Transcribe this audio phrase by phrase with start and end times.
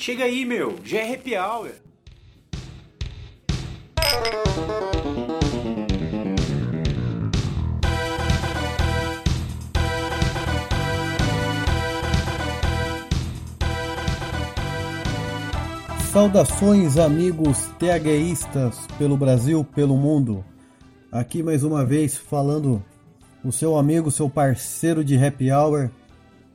[0.00, 1.72] Chega aí, meu, já é happy hour.
[16.10, 20.42] Saudações, amigos THistas pelo Brasil, pelo mundo.
[21.12, 22.82] Aqui mais uma vez falando
[23.44, 25.90] o seu amigo, seu parceiro de happy hour,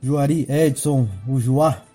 [0.02, 1.86] Juari Edson, o Juá,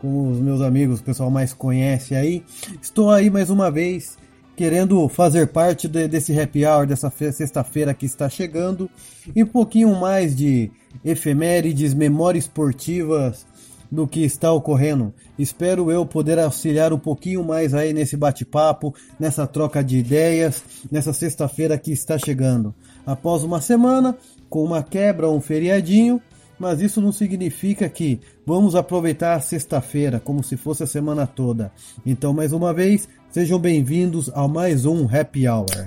[0.00, 2.42] como os meus amigos, o pessoal mais conhece aí.
[2.80, 4.16] Estou aí mais uma vez
[4.56, 8.90] querendo fazer parte de, desse happy hour, dessa sexta-feira que está chegando,
[9.34, 10.70] e um pouquinho mais de
[11.04, 13.46] efemérides, memórias esportivas
[13.90, 15.12] do que está ocorrendo.
[15.38, 21.12] Espero eu poder auxiliar um pouquinho mais aí nesse bate-papo, nessa troca de ideias, nessa
[21.12, 22.74] sexta-feira que está chegando.
[23.06, 24.16] Após uma semana,
[24.48, 26.20] com uma quebra, um feriadinho,
[26.60, 31.72] mas isso não significa que vamos aproveitar a sexta-feira como se fosse a semana toda.
[32.04, 35.86] Então, mais uma vez, sejam bem-vindos a mais um Happy Hour.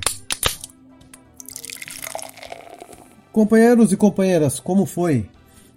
[3.32, 5.30] Companheiros e companheiras, como foi?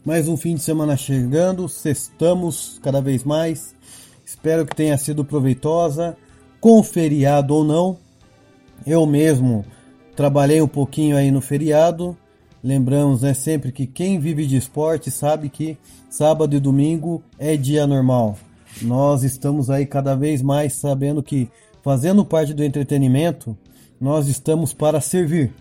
[0.02, 3.74] Mais um fim de semana chegando, sextamos cada vez mais.
[4.24, 6.16] Espero que tenha sido proveitosa,
[6.58, 7.98] com feriado ou não.
[8.86, 9.62] Eu mesmo
[10.16, 12.16] trabalhei um pouquinho aí no feriado.
[12.66, 15.78] Lembramos, né, sempre que quem vive de esporte sabe que
[16.10, 18.36] sábado e domingo é dia normal.
[18.82, 21.48] Nós estamos aí cada vez mais sabendo que
[21.80, 23.56] fazendo parte do entretenimento,
[24.00, 25.54] nós estamos para servir.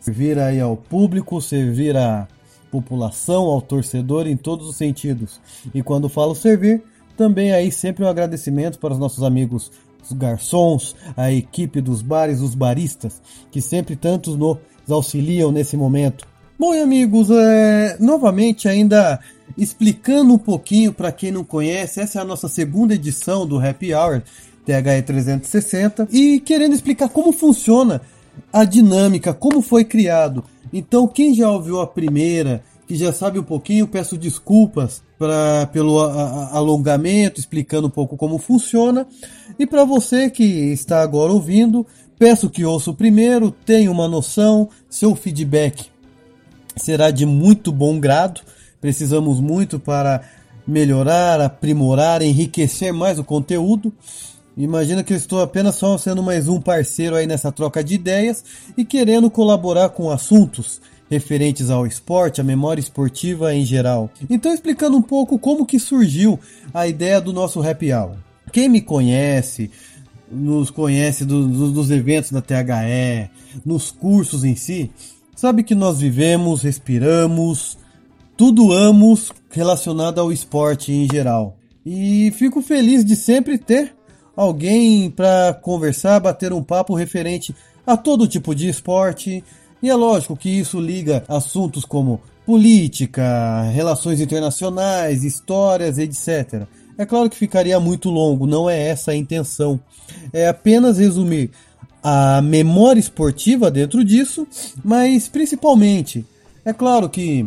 [0.00, 2.26] Servir aí ao público, servir a
[2.70, 5.42] população, ao torcedor em todos os sentidos.
[5.74, 6.82] E quando falo servir,
[7.14, 9.70] também aí sempre um agradecimento para os nossos amigos
[10.02, 14.56] os garçons, a equipe dos bares, os baristas, que sempre tantos nos
[14.88, 16.26] auxiliam nesse momento.
[16.58, 19.20] Bom, amigos, é, novamente ainda
[19.56, 23.94] explicando um pouquinho para quem não conhece, essa é a nossa segunda edição do Happy
[23.94, 24.22] Hour
[24.66, 28.00] THE 360 e querendo explicar como funciona
[28.52, 30.42] a dinâmica, como foi criado.
[30.72, 36.00] Então, quem já ouviu a primeira, que já sabe um pouquinho, peço desculpas pra, pelo
[36.00, 39.06] a, a, alongamento, explicando um pouco como funciona.
[39.60, 41.86] E para você que está agora ouvindo,
[42.18, 45.86] peço que ouça o primeiro, tenha uma noção, seu feedback
[46.78, 48.40] será de muito bom grado.
[48.80, 50.22] Precisamos muito para
[50.66, 53.92] melhorar, aprimorar, enriquecer mais o conteúdo.
[54.56, 58.44] Imagina que eu estou apenas só sendo mais um parceiro aí nessa troca de ideias
[58.76, 64.10] e querendo colaborar com assuntos referentes ao esporte, à memória esportiva em geral.
[64.28, 66.38] Então explicando um pouco como que surgiu
[66.74, 68.16] a ideia do nosso happy hour.
[68.52, 69.70] Quem me conhece,
[70.30, 73.30] nos conhece do, do, dos eventos da THE,
[73.64, 74.90] nos cursos em si,
[75.38, 77.78] sabe que nós vivemos, respiramos,
[78.36, 81.56] tudo amos relacionado ao esporte em geral.
[81.86, 83.94] E fico feliz de sempre ter
[84.36, 87.54] alguém para conversar, bater um papo referente
[87.86, 89.44] a todo tipo de esporte.
[89.80, 96.66] E é lógico que isso liga assuntos como política, relações internacionais, histórias, etc.
[96.98, 99.78] É claro que ficaria muito longo, não é essa a intenção.
[100.32, 101.52] É apenas resumir
[102.08, 104.46] a memória esportiva dentro disso,
[104.84, 106.24] mas principalmente,
[106.64, 107.46] é claro que,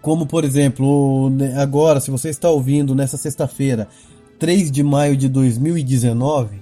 [0.00, 3.88] como por exemplo, agora, se você está ouvindo nessa sexta-feira,
[4.38, 6.60] 3 de maio de 2019,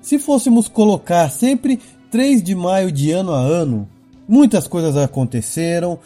[0.00, 1.80] se fôssemos colocar sempre
[2.10, 3.88] 3 de maio de ano a ano,
[4.26, 5.98] muitas coisas aconteceram,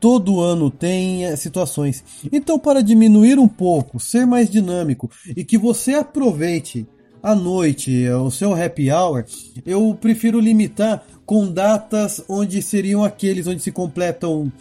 [0.00, 2.04] todo ano tem eh, situações.
[2.30, 6.86] Então, para diminuir um pouco, ser mais dinâmico e que você aproveite
[7.24, 9.24] a noite, o seu happy hour,
[9.64, 14.52] eu prefiro limitar com datas onde seriam aqueles onde se completam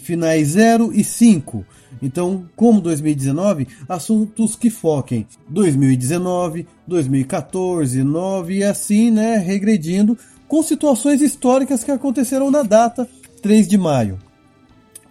[0.00, 1.64] finais 0 e 5.
[2.02, 10.18] Então, como 2019, assuntos que foquem 2019, 2014, 9 e assim, né, regredindo
[10.48, 13.08] com situações históricas que aconteceram na data
[13.40, 14.18] 3 de maio.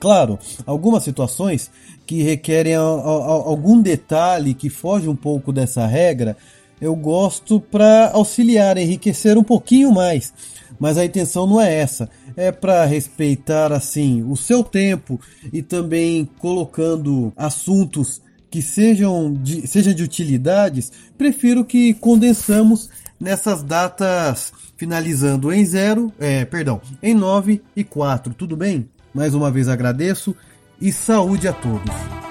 [0.01, 1.71] Claro, algumas situações
[2.05, 6.35] que requerem algum detalhe que foge um pouco dessa regra,
[6.81, 10.33] eu gosto para auxiliar, enriquecer um pouquinho mais.
[10.79, 12.09] Mas a intenção não é essa
[12.39, 15.19] é para respeitar assim o seu tempo
[15.51, 22.89] e também colocando assuntos que sejam de, sejam de utilidades, prefiro que condensamos
[23.19, 28.87] nessas datas finalizando em 0, é, perdão, em 9 e 4, tudo bem?
[29.13, 30.33] Mais uma vez agradeço
[30.79, 32.28] e saúde a todos.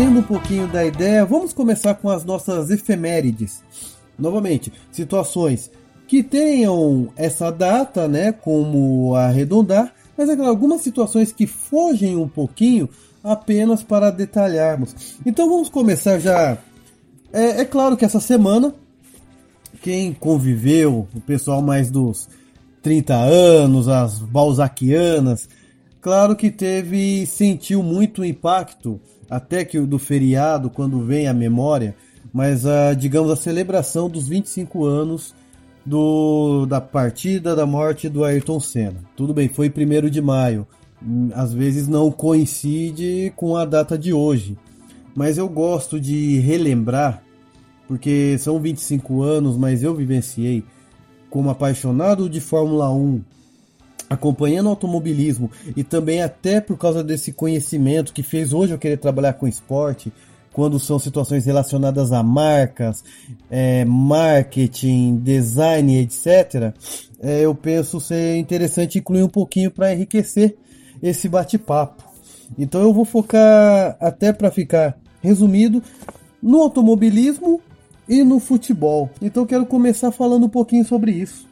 [0.00, 3.62] Tendo um pouquinho da ideia, vamos começar com as nossas efemérides
[4.18, 5.70] novamente, situações
[6.08, 12.88] que tenham essa data, né, como arredondar, mas é algumas situações que fogem um pouquinho
[13.22, 15.18] apenas para detalharmos.
[15.26, 16.56] Então vamos começar já.
[17.30, 18.74] É, é claro que essa semana,
[19.82, 22.26] quem conviveu, o pessoal mais dos
[22.80, 25.46] 30 anos, as balzaquianas,
[26.00, 28.98] claro que teve, sentiu muito impacto,
[29.30, 31.94] até que do feriado, quando vem a memória,
[32.32, 35.34] mas a, digamos, a celebração dos 25 anos
[35.86, 39.04] do, da partida da morte do Ayrton Senna.
[39.16, 40.66] Tudo bem, foi 1 de maio,
[41.34, 44.58] às vezes não coincide com a data de hoje,
[45.14, 47.22] mas eu gosto de relembrar,
[47.88, 50.64] porque são 25 anos, mas eu vivenciei
[51.28, 53.22] como apaixonado de Fórmula 1,
[54.10, 59.34] acompanhando automobilismo e também até por causa desse conhecimento que fez hoje eu querer trabalhar
[59.34, 60.12] com esporte,
[60.52, 63.04] quando são situações relacionadas a marcas,
[63.48, 66.74] é, marketing, design, etc.,
[67.22, 70.56] é, eu penso ser interessante incluir um pouquinho para enriquecer
[71.00, 72.02] esse bate-papo.
[72.58, 75.80] Então eu vou focar, até para ficar resumido,
[76.42, 77.60] no automobilismo
[78.08, 79.08] e no futebol.
[79.22, 81.46] Então eu quero começar falando um pouquinho sobre isso.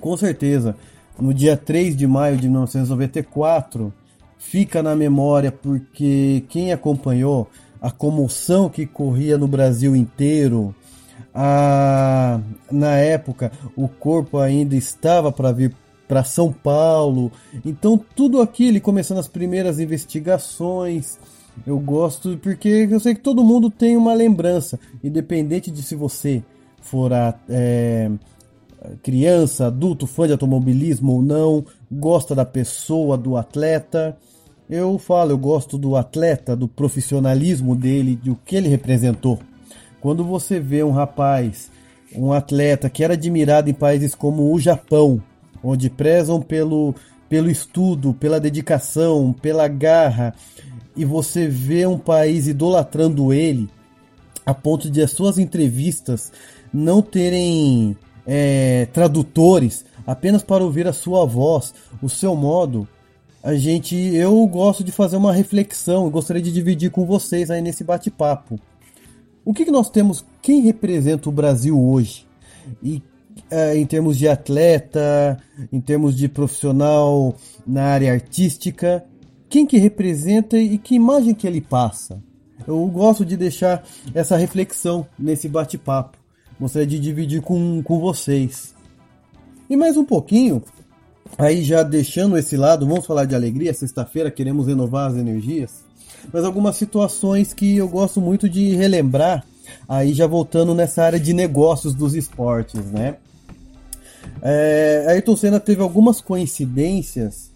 [0.00, 0.74] Com certeza,
[1.18, 3.92] no dia 3 de maio de 1994,
[4.38, 7.48] fica na memória porque quem acompanhou
[7.80, 10.74] a comoção que corria no Brasil inteiro.
[11.34, 12.40] A,
[12.70, 15.74] na época, o corpo ainda estava para vir
[16.08, 17.30] para São Paulo.
[17.64, 21.18] Então, tudo aquilo, começando as primeiras investigações,
[21.66, 26.42] eu gosto porque eu sei que todo mundo tem uma lembrança, independente de se você
[26.80, 28.10] for a, é,
[29.02, 34.16] criança, adulto, fã de automobilismo ou não, gosta da pessoa, do atleta.
[34.68, 39.38] Eu falo, eu gosto do atleta, do profissionalismo dele, do que ele representou.
[40.00, 41.70] Quando você vê um rapaz,
[42.14, 45.22] um atleta que era admirado em países como o Japão,
[45.62, 46.94] onde prezam pelo,
[47.28, 50.34] pelo estudo, pela dedicação, pela garra,
[50.96, 53.68] e você vê um país idolatrando ele,
[54.44, 56.32] a ponto de as suas entrevistas
[56.72, 62.86] não terem é, tradutores, apenas para ouvir a sua voz, o seu modo,
[63.42, 67.62] a gente, eu gosto de fazer uma reflexão, eu gostaria de dividir com vocês aí
[67.62, 68.60] nesse bate-papo.
[69.44, 72.26] O que, que nós temos, quem representa o Brasil hoje?
[72.82, 73.02] E
[73.50, 75.38] é, em termos de atleta,
[75.72, 77.34] em termos de profissional
[77.66, 79.04] na área artística,
[79.48, 82.22] quem que representa e que imagem que ele passa?
[82.66, 83.82] Eu gosto de deixar
[84.14, 86.19] essa reflexão nesse bate-papo.
[86.60, 88.74] Gostaria de dividir com, com vocês.
[89.68, 90.62] E mais um pouquinho,
[91.38, 93.72] Aí já deixando esse lado, vamos falar de alegria.
[93.72, 95.84] Sexta-feira queremos renovar as energias.
[96.32, 99.44] Mas algumas situações que eu gosto muito de relembrar,
[99.88, 103.16] aí já voltando nessa área de negócios dos esportes, né?
[104.42, 107.50] É, Ayrton Senna teve algumas coincidências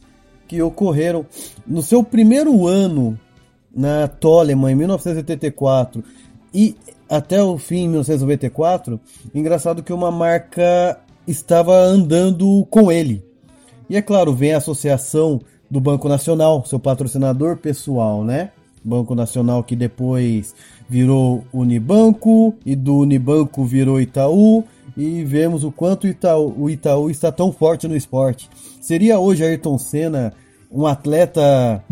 [0.49, 1.27] que ocorreram
[1.67, 3.19] no seu primeiro ano
[3.75, 6.03] na Toleman em 1984
[6.55, 6.77] e
[7.17, 9.01] até o fim em 1994.
[9.35, 13.25] Engraçado que uma marca estava andando com ele.
[13.89, 15.41] E é claro, vem a associação
[15.71, 18.51] do Banco Nacional, seu patrocinador pessoal, né?
[18.83, 20.55] Banco Nacional que depois
[20.89, 24.65] virou Unibanco e do Unibanco virou Itaú
[24.97, 28.51] e vemos o quanto Itaú, o Itaú está tão forte no esporte.
[28.81, 30.33] Seria hoje Ayrton Senna
[30.71, 31.83] um atleta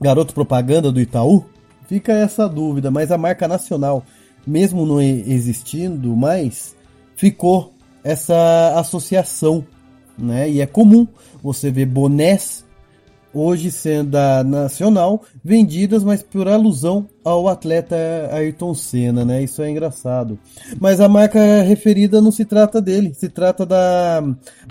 [0.00, 1.44] garoto propaganda do Itaú?
[1.86, 4.02] Fica essa dúvida, mas a marca nacional,
[4.46, 6.74] mesmo não existindo mais,
[7.16, 7.72] ficou
[8.02, 9.64] essa associação
[10.18, 10.48] né?
[10.48, 11.06] E é comum
[11.42, 12.64] você ver bonés
[13.32, 17.96] hoje sendo da nacional vendidas, mas por alusão ao atleta
[18.30, 19.42] Ayrton Senna, né?
[19.42, 20.38] Isso é engraçado.
[20.80, 24.22] Mas a marca referida não se trata dele, se trata da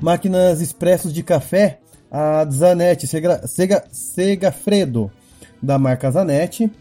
[0.02, 5.12] máquinas expressos de café, a Zanetti Sega, Sega, Segafredo,
[5.62, 6.72] da marca Zanetti.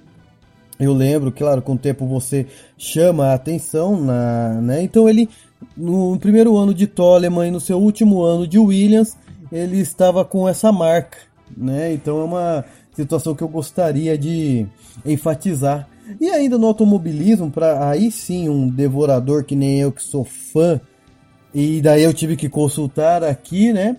[0.78, 4.82] Eu lembro, claro, com o tempo você chama a atenção, na, né?
[4.82, 5.28] Então ele
[5.76, 9.16] no primeiro ano de Toleman e no seu último ano de Williams,
[9.50, 11.18] ele estava com essa marca,
[11.56, 11.92] né?
[11.92, 12.64] Então é uma
[12.94, 14.66] situação que eu gostaria de
[15.04, 15.88] enfatizar.
[16.20, 20.80] E ainda no automobilismo, para aí sim um devorador que nem eu que sou fã,
[21.54, 23.96] e daí eu tive que consultar aqui, né?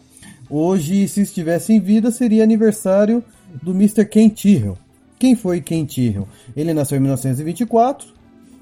[0.50, 3.24] Hoje, se estivesse em vida, seria aniversário
[3.62, 4.06] do Mr.
[4.06, 4.78] Ken Tyrrell.
[5.24, 6.28] Quem foi Ken Tyrrell?
[6.54, 8.10] Ele nasceu em 1924,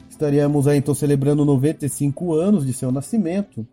[0.08, 3.66] estaríamos aí então celebrando 95 anos de seu nascimento.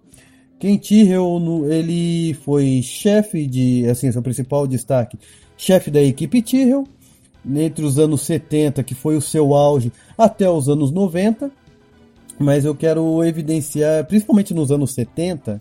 [0.59, 5.19] Ken Tyrrell, ele foi chefe de, assim, seu principal destaque,
[5.55, 6.85] chefe da equipe Tyrrell,
[7.55, 11.51] entre os anos 70, que foi o seu auge, até os anos 90.
[12.39, 15.61] Mas eu quero evidenciar, principalmente nos anos 70,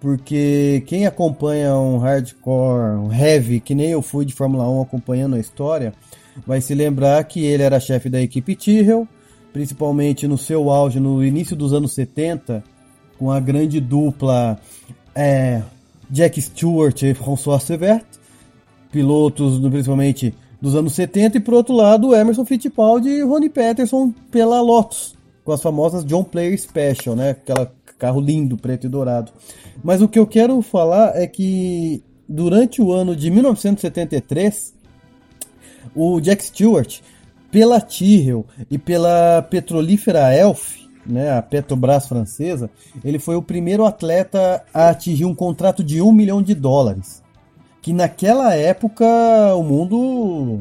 [0.00, 5.36] porque quem acompanha um hardcore, um heavy, que nem eu fui de Fórmula 1 acompanhando
[5.36, 5.94] a história,
[6.46, 9.06] vai se lembrar que ele era chefe da equipe Tyrrell,
[9.52, 12.62] principalmente no seu auge no início dos anos 70,
[13.18, 14.58] com a grande dupla
[15.14, 15.62] é,
[16.10, 18.04] Jack Stewart e François Severt,
[18.90, 24.60] pilotos principalmente dos anos 70, e por outro lado Emerson Fittipaldi e Ronnie Peterson pela
[24.60, 27.30] Lotus, com as famosas John Player Special, né?
[27.30, 29.32] Aquela carro lindo, preto e dourado.
[29.82, 34.74] Mas o que eu quero falar é que durante o ano de 1973,
[35.94, 37.00] o Jack Stewart,
[37.50, 40.78] pela Tyrrell e pela petrolífera Elf,
[41.08, 42.70] né, a Petrobras francesa,
[43.02, 47.22] ele foi o primeiro atleta a atingir um contrato de um milhão de dólares.
[47.80, 49.06] Que naquela época
[49.54, 50.60] o mundo.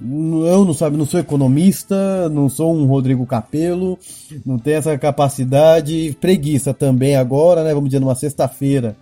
[0.00, 3.98] Eu não sabe, não sou economista, não sou um Rodrigo Capello,
[4.46, 7.74] não tenho essa capacidade, preguiça também agora, né?
[7.74, 8.96] Vamos dizer, numa sexta-feira,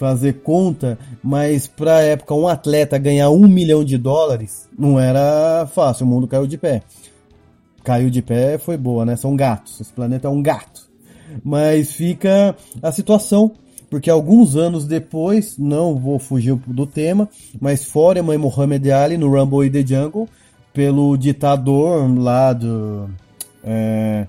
[0.00, 5.68] fazer conta, mas para a época um atleta ganhar um milhão de dólares não era
[5.72, 6.82] fácil, o mundo caiu de pé
[7.82, 9.16] caiu de pé foi boa, né?
[9.16, 9.80] São gatos.
[9.80, 10.88] Esse planeta é um gato.
[11.44, 13.52] Mas fica a situação,
[13.88, 17.28] porque alguns anos depois, não vou fugir do tema,
[17.60, 20.28] mas Foreman e Muhammad Ali no Rumble in the Jungle,
[20.72, 23.08] pelo ditador lá do.
[23.62, 24.26] É,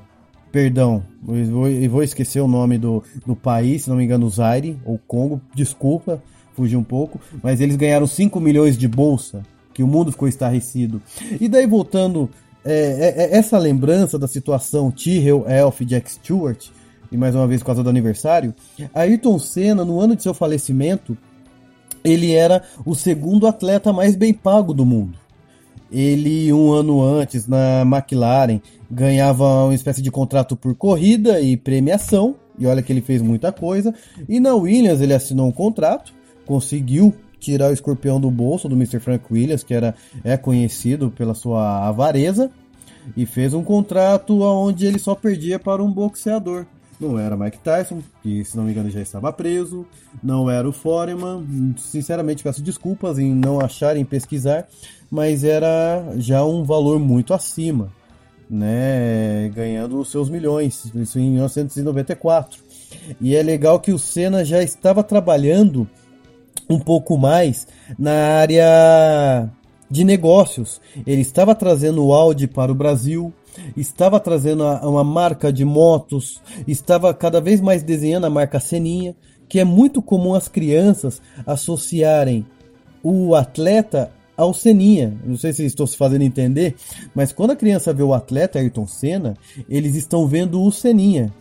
[0.51, 4.29] perdão, eu vou, eu vou, esquecer o nome do, do país, se não me engano,
[4.29, 6.21] Zaire ou Congo, desculpa,
[6.53, 9.43] fugi um pouco, mas eles ganharam 5 milhões de bolsa,
[9.73, 11.01] que o mundo ficou estarrecido.
[11.39, 12.29] E daí voltando
[12.63, 16.67] é, é, é, essa lembrança da situação Tyrrell, Elf, Jack Stewart,
[17.11, 18.53] e mais uma vez por causa do aniversário,
[18.93, 21.17] Ayrton Senna, no ano de seu falecimento,
[22.03, 25.17] ele era o segundo atleta mais bem pago do mundo.
[25.91, 28.61] Ele, um ano antes, na McLaren,
[28.91, 33.51] ganhava uma espécie de contrato por corrida e premiação, e olha que ele fez muita
[33.51, 33.93] coisa.
[34.27, 36.13] E na Williams ele assinou um contrato,
[36.45, 38.99] conseguiu tirar o escorpião do bolso do Mr.
[38.99, 42.51] Frank Williams, que era, é conhecido pela sua avareza,
[43.15, 46.65] e fez um contrato onde ele só perdia para um boxeador.
[46.99, 49.87] Não era Mike Tyson, que se não me engano já estava preso,
[50.21, 54.67] não era o Foreman, sinceramente peço desculpas em não achar, em pesquisar,
[55.09, 57.91] mas era já um valor muito acima,
[58.51, 62.59] né, ganhando os seus milhões, isso em 1994.
[63.21, 65.87] E é legal que o Senna já estava trabalhando
[66.69, 67.65] um pouco mais
[67.97, 69.49] na área
[69.89, 70.81] de negócios.
[71.07, 73.33] Ele estava trazendo o Audi para o Brasil,
[73.77, 79.15] estava trazendo uma marca de motos, estava cada vez mais desenhando a marca Seninha,
[79.47, 82.45] que é muito comum as crianças associarem
[83.01, 85.17] o atleta ao Seninha.
[85.25, 86.75] Não sei se estou se fazendo entender,
[87.13, 89.35] mas quando a criança vê o atleta Ayrton Senna,
[89.69, 91.31] eles estão vendo o Seninha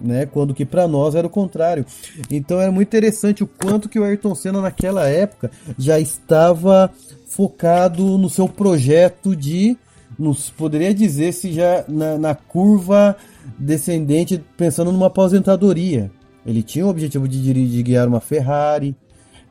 [0.00, 0.26] né?
[0.26, 1.84] Quando que para nós era o contrário.
[2.30, 6.90] Então era muito interessante o quanto que o Ayrton Senna naquela época já estava
[7.26, 9.76] focado no seu projeto de,
[10.18, 13.16] nos poderia dizer se já na, na curva
[13.58, 16.10] descendente, pensando numa aposentadoria.
[16.44, 18.94] Ele tinha o objetivo de dirigir, de guiar uma Ferrari,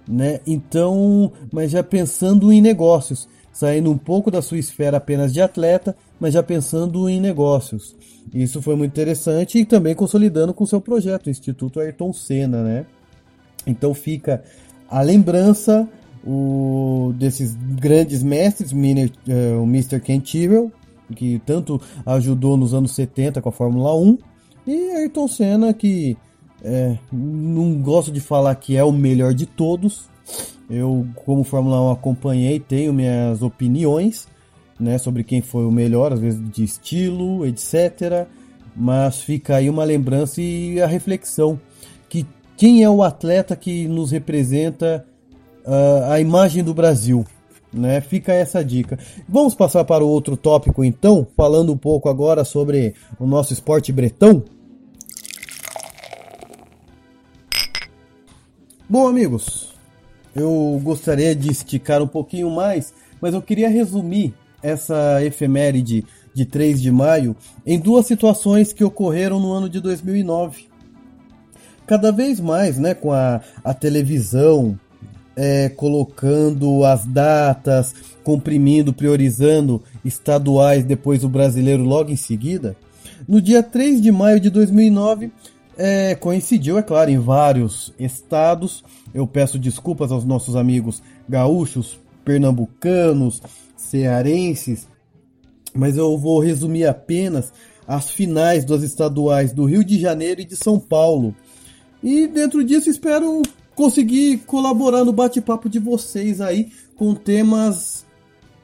[0.07, 0.39] né?
[0.45, 5.95] Então, mas já pensando em negócios, saindo um pouco da sua esfera apenas de atleta,
[6.19, 7.95] mas já pensando em negócios.
[8.33, 12.85] Isso foi muito interessante e também consolidando com seu projeto, o Instituto Ayrton Senna, né?
[13.65, 14.43] Então fica
[14.89, 15.87] a lembrança
[16.25, 19.99] o, desses grandes mestres, o Mr.
[19.99, 20.71] Ken Tyrrell,
[21.15, 24.17] que tanto ajudou nos anos 70 com a Fórmula 1,
[24.67, 26.17] e Ayrton Senna, que
[26.67, 30.09] é, não gosto de falar que é o melhor de todos.
[30.67, 34.27] Eu, como Fórmula 1, acompanhei, tenho minhas opiniões,
[34.79, 38.27] né, sobre quem foi o melhor, às vezes de estilo, etc.
[38.75, 41.59] Mas fica aí uma lembrança e a reflexão
[42.09, 42.25] que
[42.57, 45.05] quem é o atleta que nos representa
[45.63, 47.23] uh, a imagem do Brasil,
[47.71, 48.01] né?
[48.01, 48.97] Fica essa dica.
[49.29, 53.91] Vamos passar para o outro tópico então, falando um pouco agora sobre o nosso esporte
[53.91, 54.43] bretão.
[58.87, 59.73] Bom, amigos,
[60.35, 66.79] eu gostaria de esticar um pouquinho mais, mas eu queria resumir essa efeméride de 3
[66.79, 70.67] de maio em duas situações que ocorreram no ano de 2009.
[71.87, 74.79] Cada vez mais, né, com a, a televisão
[75.35, 77.91] é, colocando as datas,
[78.23, 82.77] comprimindo, priorizando estaduais, depois o brasileiro logo em seguida.
[83.27, 85.31] No dia 3 de maio de 2009,
[85.77, 88.83] é, coincidiu, é claro, em vários estados.
[89.13, 93.41] Eu peço desculpas aos nossos amigos gaúchos, pernambucanos,
[93.75, 94.87] cearenses,
[95.73, 97.51] mas eu vou resumir apenas
[97.87, 101.35] as finais das estaduais do Rio de Janeiro e de São Paulo.
[102.03, 103.41] E dentro disso espero
[103.75, 108.05] conseguir colaborar no bate-papo de vocês aí com temas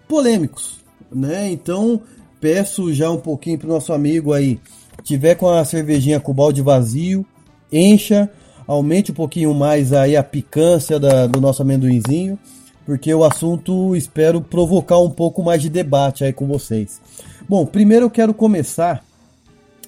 [0.08, 0.80] polêmicos,
[1.12, 1.52] né?
[1.52, 2.02] Então
[2.40, 4.60] peço já um pouquinho pro nosso amigo aí,
[5.04, 7.26] tiver com a cervejinha com o balde vazio,
[7.72, 8.30] encha,
[8.68, 12.38] aumente um pouquinho mais aí a picância da, do nosso amendoinzinho,
[12.86, 17.00] porque o assunto espero provocar um pouco mais de debate aí com vocês.
[17.48, 19.04] Bom, primeiro eu quero começar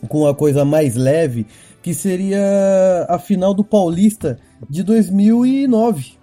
[0.08, 1.46] com a coisa mais leve,
[1.82, 6.14] que seria a final do Paulista de 2009.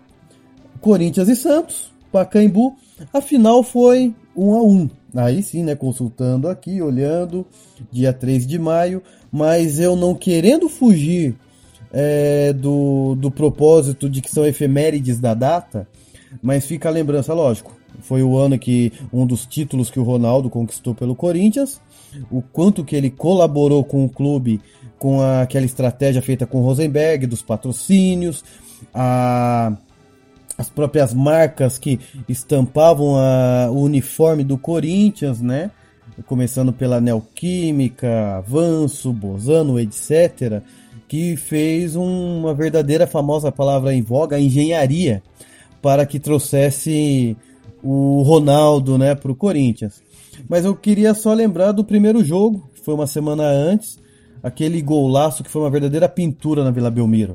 [0.80, 2.76] Corinthians e Santos, Pacaembu.
[3.12, 4.90] A final foi 1 a 1.
[5.14, 7.46] Aí sim, né, consultando aqui, olhando,
[7.90, 11.34] dia 3 de maio, mas eu não querendo fugir
[11.92, 15.88] é, do, do propósito de que são efemérides da data,
[16.42, 17.76] mas fica a lembrança, lógico.
[18.02, 21.80] Foi o ano que um dos títulos que o Ronaldo conquistou pelo Corinthians,
[22.30, 24.60] o quanto que ele colaborou com o clube
[24.98, 28.44] com a, aquela estratégia feita com o Rosenberg, dos patrocínios,
[28.94, 29.72] a,
[30.60, 31.98] as próprias marcas que
[32.28, 35.70] estampavam a, o uniforme do Corinthians, né?
[36.26, 40.60] Começando pela Neoquímica, Avanço, Bozano, etc.,
[41.08, 45.22] que fez um, uma verdadeira famosa palavra em voga, engenharia,
[45.80, 47.34] para que trouxesse
[47.82, 50.02] o Ronaldo né, para o Corinthians.
[50.46, 53.98] Mas eu queria só lembrar do primeiro jogo, que foi uma semana antes,
[54.42, 57.34] aquele golaço que foi uma verdadeira pintura na Vila Belmiro.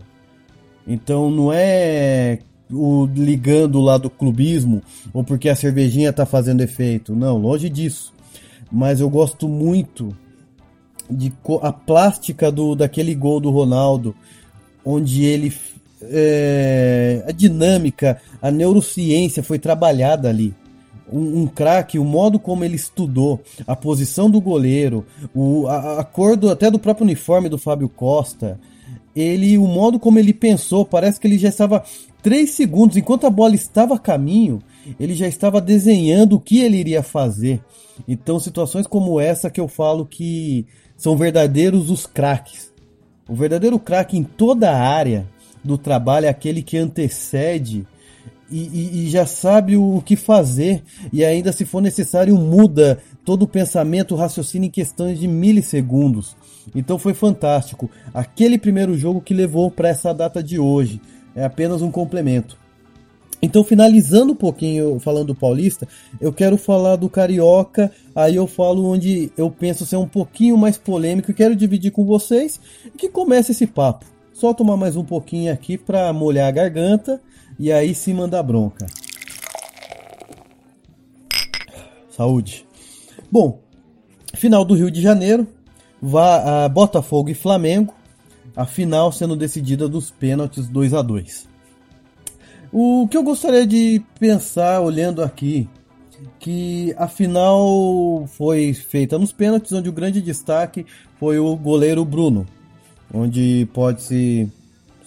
[0.88, 2.40] Então não é
[2.72, 4.82] o ligando lá do clubismo
[5.14, 7.16] ou porque a cervejinha tá fazendo efeito.
[7.16, 8.14] Não, longe disso.
[8.72, 10.16] Mas eu gosto muito
[11.10, 11.32] de
[11.62, 14.16] a plástica do daquele gol do Ronaldo,
[14.84, 15.54] onde ele
[16.02, 20.54] é, a dinâmica, a neurociência foi trabalhada ali.
[21.12, 26.04] Um, um craque, o modo como ele estudou, a posição do goleiro, o, a, a
[26.04, 28.60] cor do, até do próprio uniforme do Fábio Costa,
[29.16, 31.84] ele, o modo como ele pensou, parece que ele já estava
[32.22, 34.62] três segundos, enquanto a bola estava a caminho,
[35.00, 37.62] ele já estava desenhando o que ele iria fazer.
[38.08, 40.66] Então, situações como essa que eu falo que
[40.98, 42.74] são verdadeiros os craques.
[43.28, 45.28] O verdadeiro craque em toda a área
[45.64, 47.88] do trabalho é aquele que antecede
[48.50, 53.42] e, e, e, já sabe o que fazer e ainda se for necessário muda todo
[53.44, 56.36] o pensamento, o raciocínio em questões de milissegundos.
[56.74, 57.90] Então foi fantástico.
[58.14, 61.02] Aquele primeiro jogo que levou para essa data de hoje
[61.36, 62.58] é apenas um complemento.
[63.42, 65.88] Então, finalizando um pouquinho falando do Paulista,
[66.20, 67.92] eu quero falar do Carioca.
[68.16, 72.06] Aí eu falo onde eu penso ser um pouquinho mais polêmico e quero dividir com
[72.06, 72.60] vocês.
[72.98, 74.06] Que comece esse papo.
[74.34, 77.22] Só tomar mais um pouquinho aqui para molhar a garganta
[77.60, 78.88] e aí se mandar bronca.
[82.10, 82.66] Saúde.
[83.32, 83.60] Bom,
[84.34, 85.48] final do Rio de Janeiro,
[86.06, 87.94] vá a Botafogo e Flamengo
[88.56, 91.48] a final sendo decidida dos pênaltis 2 a 2
[92.72, 95.68] O que eu gostaria de pensar olhando aqui,
[96.40, 100.86] que a final foi feita nos pênaltis, onde o grande destaque
[101.20, 102.46] foi o goleiro Bruno,
[103.12, 104.48] onde pode se.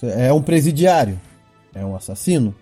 [0.03, 1.19] É um presidiário,
[1.75, 2.55] é um assassino.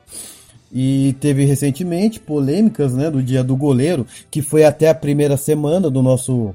[0.70, 5.90] E teve recentemente polêmicas né, do dia do goleiro, que foi até a primeira semana
[5.90, 6.54] do nosso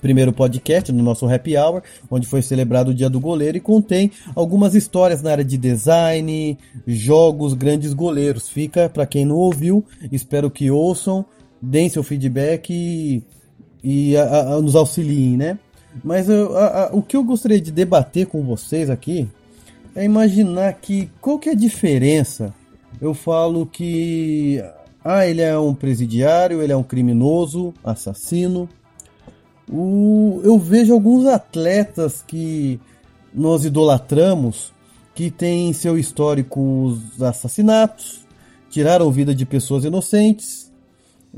[0.00, 4.10] primeiro podcast, no nosso Happy Hour, onde foi celebrado o Dia do Goleiro e contém
[4.34, 8.48] algumas histórias na área de design, jogos, grandes goleiros.
[8.48, 11.24] Fica para quem não ouviu, espero que ouçam,
[11.60, 13.22] deem seu feedback e,
[13.82, 15.58] e a, a, nos auxiliem, né?
[16.02, 19.28] Mas eu, a, o que eu gostaria de debater com vocês aqui
[19.94, 22.52] é imaginar que qual que é a diferença.
[23.00, 24.62] Eu falo que
[25.04, 28.68] ah, ele é um presidiário, ele é um criminoso, assassino,
[29.70, 32.80] o, eu vejo alguns atletas que
[33.32, 34.72] nós idolatramos
[35.14, 38.26] que têm seu histórico os assassinatos,
[38.68, 40.72] tiraram vida de pessoas inocentes,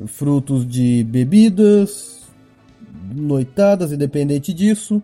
[0.06, 2.22] frutos de bebidas,
[3.14, 5.02] noitadas, independente disso,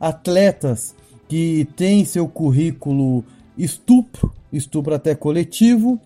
[0.00, 0.94] atletas
[1.28, 3.24] que têm seu currículo
[3.56, 6.00] estupro, estupro até coletivo,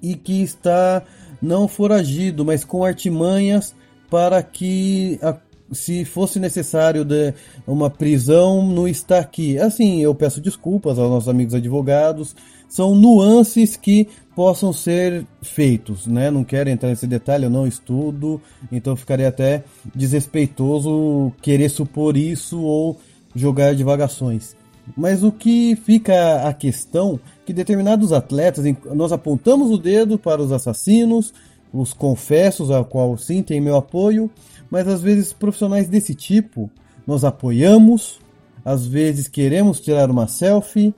[0.00, 1.02] e que está
[1.40, 3.74] não foragido, mas com artimanhas
[4.10, 5.36] para que a
[5.72, 7.34] se fosse necessário de
[7.66, 9.58] uma prisão, não está aqui.
[9.58, 12.34] Assim, eu peço desculpas aos nossos amigos advogados.
[12.68, 16.30] São nuances que possam ser feitos, né?
[16.30, 19.62] Não quero entrar nesse detalhe, eu não estudo, então ficaria até
[19.94, 22.98] desrespeitoso querer supor isso ou
[23.34, 24.56] jogar divagações.
[24.96, 30.50] Mas o que fica a questão que determinados atletas, nós apontamos o dedo para os
[30.50, 31.32] assassinos,
[31.72, 34.30] os confessos, a qual sim tem meu apoio,
[34.72, 36.70] mas às vezes profissionais desse tipo
[37.06, 38.18] nós apoiamos,
[38.64, 40.94] às vezes queremos tirar uma selfie,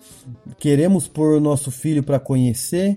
[0.60, 2.96] queremos pôr nosso filho para conhecer.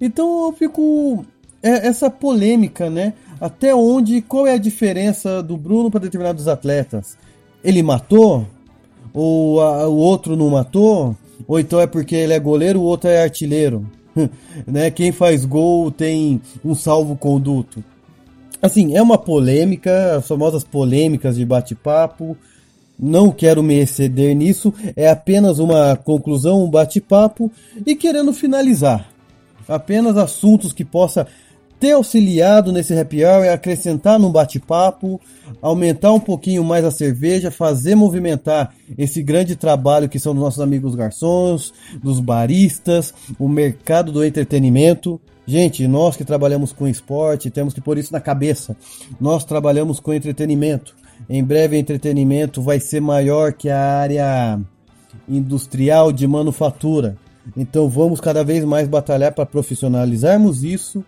[0.00, 1.24] Então eu fico
[1.62, 3.12] é, essa polêmica, né?
[3.40, 7.16] até onde, qual é a diferença do Bruno para determinados atletas?
[7.62, 8.48] Ele matou?
[9.14, 11.14] Ou a, o outro não matou?
[11.46, 13.86] Ou então é porque ele é goleiro, o outro é artilheiro?
[14.66, 14.90] né?
[14.90, 17.84] Quem faz gol tem um salvo-conduto.
[18.60, 22.36] Assim, é uma polêmica, as famosas polêmicas de bate-papo.
[22.98, 27.52] Não quero me exceder nisso, é apenas uma conclusão, um bate-papo
[27.84, 29.10] e querendo finalizar.
[29.68, 31.26] Apenas assuntos que possa
[31.78, 35.20] ter auxiliado nesse happy hour é acrescentar num bate-papo,
[35.60, 40.60] aumentar um pouquinho mais a cerveja, fazer movimentar esse grande trabalho que são dos nossos
[40.60, 45.20] amigos garçons, dos baristas, o mercado do entretenimento.
[45.46, 48.76] Gente, nós que trabalhamos com esporte, temos que pôr isso na cabeça.
[49.20, 50.96] Nós trabalhamos com entretenimento.
[51.30, 54.60] Em breve, entretenimento vai ser maior que a área
[55.28, 57.16] industrial de manufatura.
[57.56, 61.04] Então, vamos cada vez mais batalhar para profissionalizarmos isso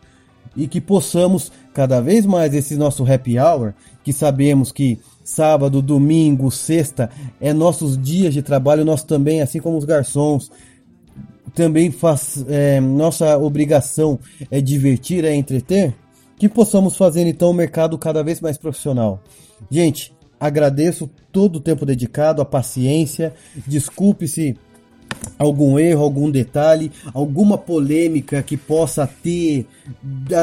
[0.57, 3.74] e que possamos cada vez mais esse nosso happy hour,
[4.05, 9.77] que sabemos que sábado, domingo, sexta é nossos dias de trabalho, nós também, assim como
[9.77, 10.51] os garçons,
[11.59, 14.16] também faz é, nossa obrigação
[14.49, 15.92] é divertir, é entreter,
[16.37, 19.21] que possamos fazer então o mercado cada vez mais profissional.
[19.68, 23.35] Gente, agradeço todo o tempo dedicado, a paciência,
[23.66, 24.57] desculpe se
[25.37, 29.66] algum erro, algum detalhe, alguma polêmica que possa ter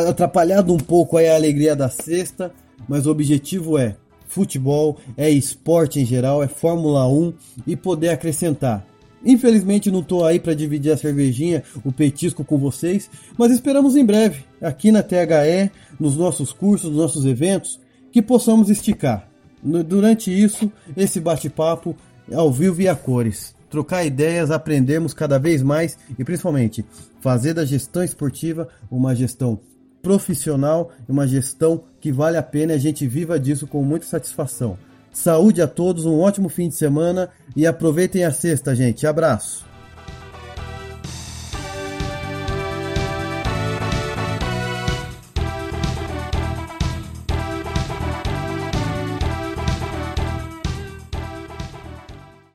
[0.09, 2.51] atrapalhado um pouco a alegria da sexta,
[2.89, 3.95] mas o objetivo é
[4.27, 7.33] futebol, é esporte em geral, é Fórmula 1
[7.65, 8.85] e poder acrescentar.
[9.23, 14.05] Infelizmente não estou aí para dividir a cervejinha, o petisco com vocês, mas esperamos em
[14.05, 17.79] breve, aqui na THE, nos nossos cursos, nos nossos eventos,
[18.11, 19.27] que possamos esticar.
[19.63, 21.95] Durante isso, esse bate-papo
[22.31, 26.85] ao vivo e a cores trocar ideias, aprendermos cada vez mais e principalmente
[27.19, 29.59] fazer da gestão esportiva uma gestão
[30.01, 34.77] profissional uma gestão que vale a pena e a gente viva disso com muita satisfação.
[35.15, 39.07] Saúde a todos, um ótimo fim de semana e aproveitem a sexta, gente.
[39.07, 39.64] Abraço.